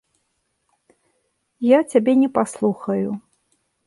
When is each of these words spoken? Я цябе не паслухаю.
Я 1.71 1.79
цябе 1.93 2.13
не 2.21 2.29
паслухаю. 2.39 3.09